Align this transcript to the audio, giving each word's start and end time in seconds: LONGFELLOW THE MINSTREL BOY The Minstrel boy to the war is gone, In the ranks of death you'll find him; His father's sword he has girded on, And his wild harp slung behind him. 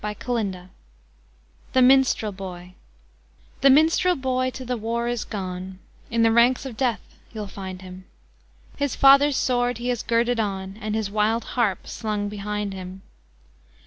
LONGFELLOW 0.03 0.69
THE 1.73 1.81
MINSTREL 1.83 2.31
BOY 2.31 2.73
The 3.61 3.69
Minstrel 3.69 4.15
boy 4.15 4.49
to 4.49 4.65
the 4.65 4.75
war 4.75 5.07
is 5.07 5.23
gone, 5.23 5.77
In 6.09 6.23
the 6.23 6.31
ranks 6.31 6.65
of 6.65 6.75
death 6.75 7.01
you'll 7.33 7.45
find 7.45 7.83
him; 7.83 8.05
His 8.77 8.95
father's 8.95 9.37
sword 9.37 9.77
he 9.77 9.89
has 9.89 10.01
girded 10.01 10.39
on, 10.39 10.75
And 10.81 10.95
his 10.95 11.11
wild 11.11 11.43
harp 11.53 11.85
slung 11.85 12.29
behind 12.29 12.73
him. 12.73 13.03